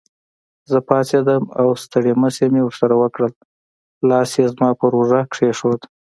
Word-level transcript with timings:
زه 0.71 0.77
پاڅېدم 0.87 1.43
او 1.59 1.67
ستړي 1.83 2.13
مشي 2.21 2.47
مې 2.53 2.61
ورسره 2.63 2.93
وکړل، 3.01 3.33
لاس 4.09 4.29
یې 4.39 4.45
زما 4.53 4.69
پر 4.79 4.91
اوږه 4.97 5.21
کېښود. 5.33 5.81